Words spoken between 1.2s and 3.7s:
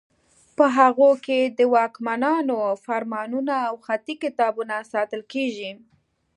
کې د واکمنانو فرمانونه